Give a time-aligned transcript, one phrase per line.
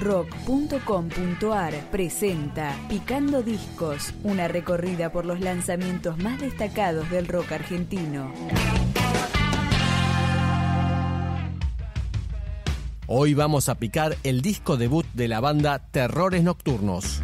[0.00, 8.32] rock.com.ar presenta Picando Discos, una recorrida por los lanzamientos más destacados del rock argentino.
[13.06, 17.22] Hoy vamos a picar el disco debut de la banda Terrores Nocturnos.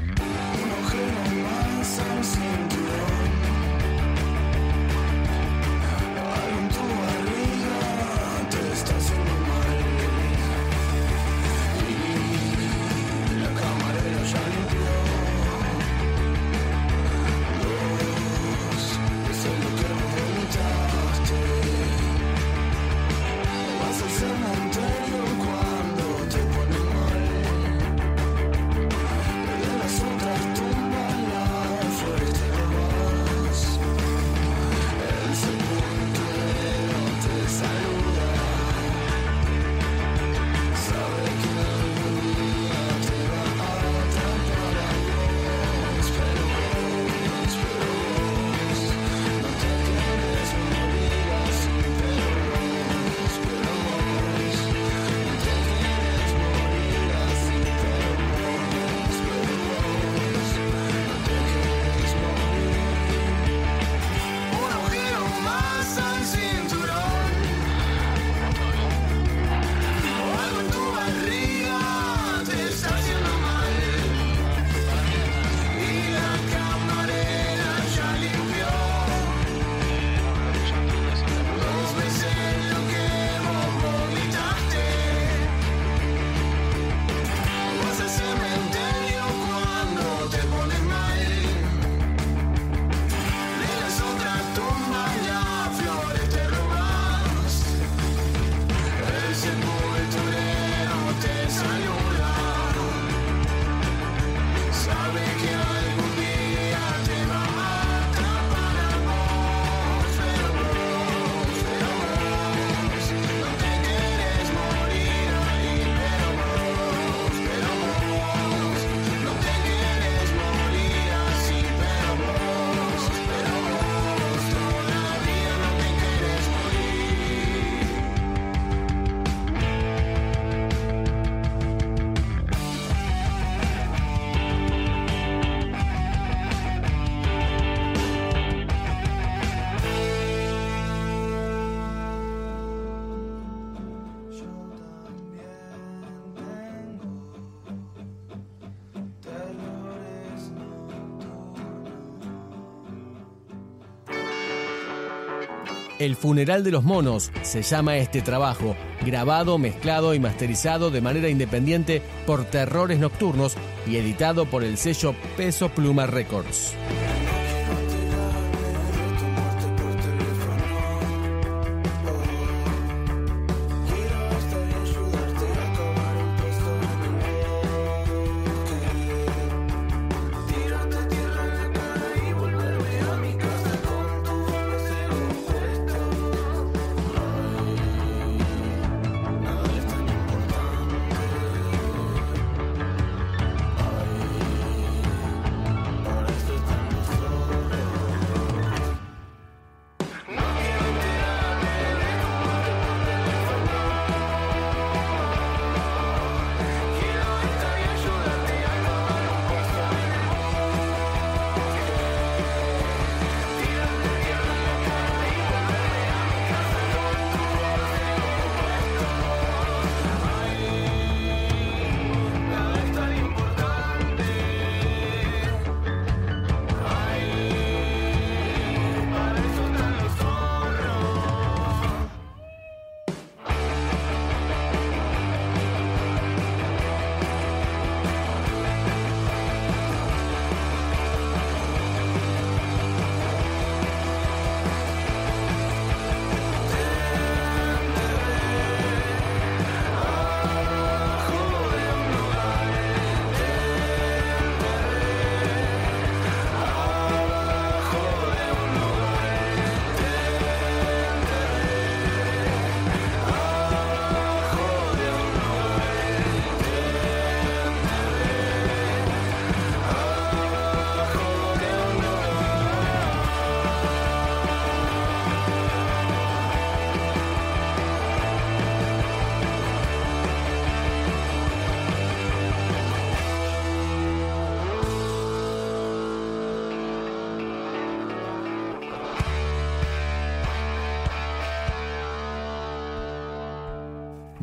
[156.00, 158.75] El funeral de los monos se llama este trabajo,
[159.06, 163.55] grabado, mezclado y masterizado de manera independiente por Terrores Nocturnos
[163.87, 166.75] y editado por el sello Peso Pluma Records.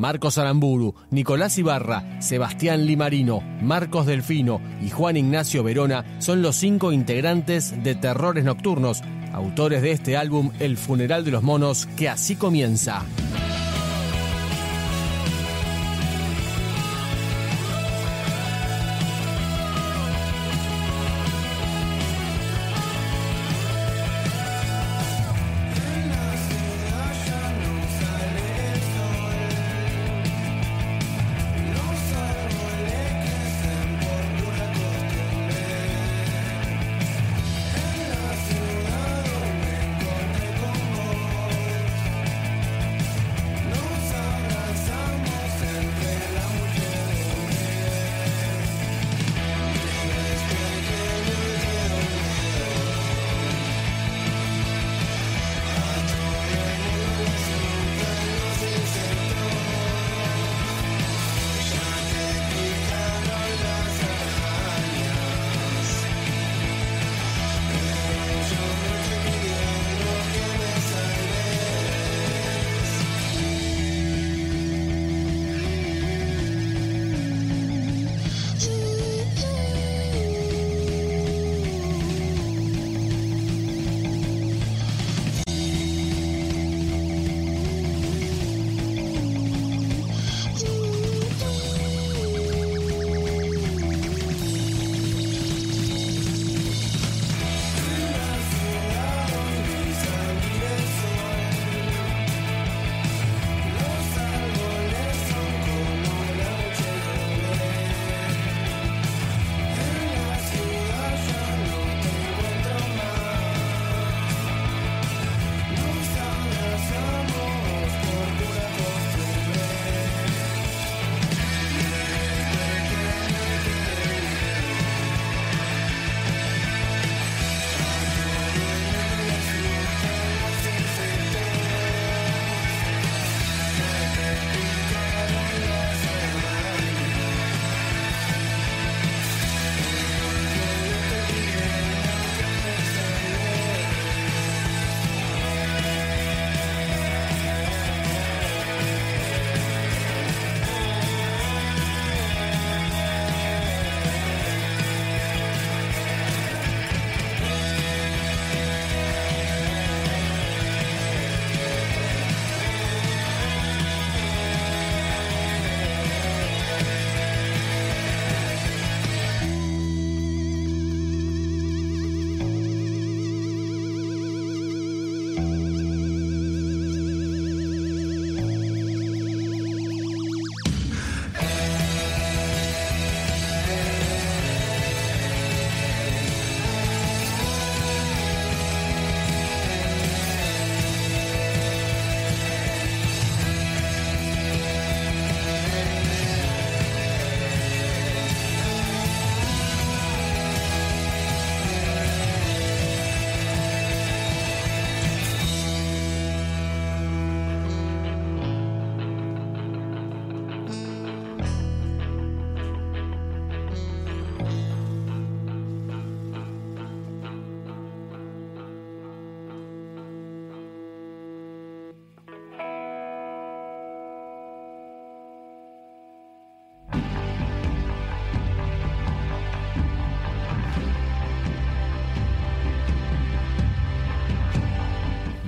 [0.01, 6.91] Marcos Aramburu, Nicolás Ibarra, Sebastián Limarino, Marcos Delfino y Juan Ignacio Verona son los cinco
[6.91, 12.35] integrantes de Terrores Nocturnos, autores de este álbum El Funeral de los Monos, que así
[12.35, 13.05] comienza.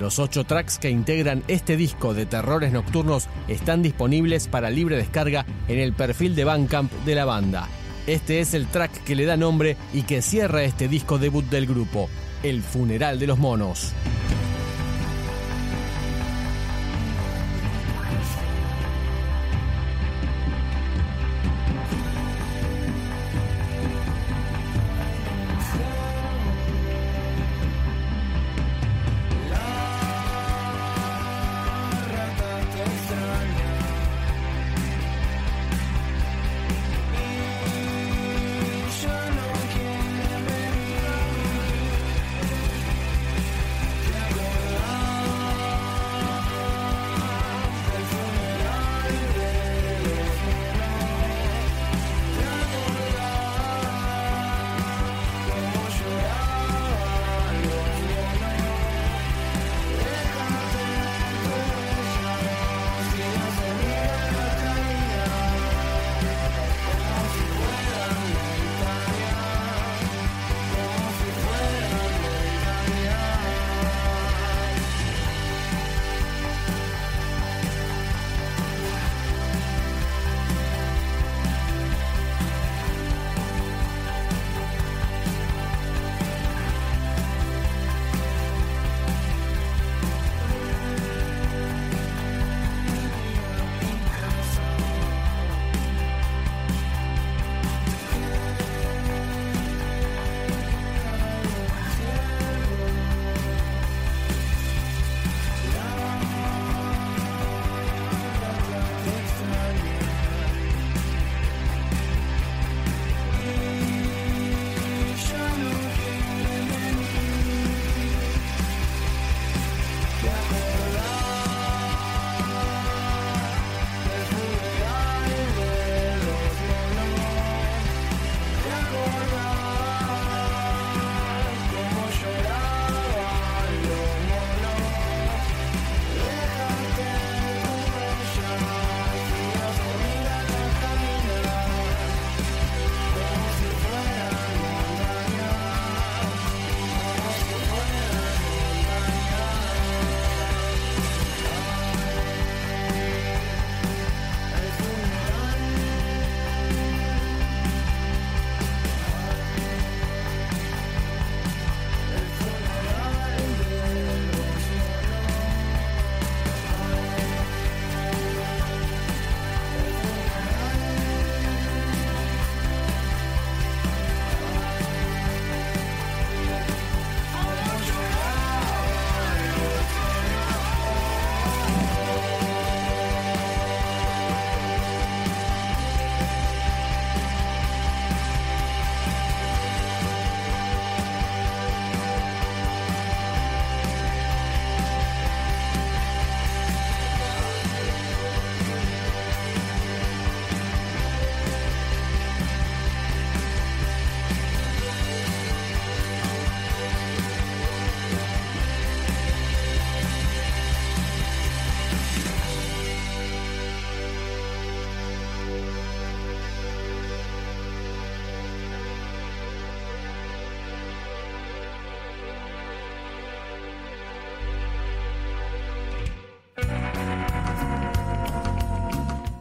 [0.03, 5.45] Los ocho tracks que integran este disco de terrores nocturnos están disponibles para libre descarga
[5.69, 7.69] en el perfil de Bandcamp de la banda.
[8.05, 11.67] Este es el track que le da nombre y que cierra este disco debut del
[11.67, 12.10] grupo,
[12.43, 13.93] El Funeral de los Monos.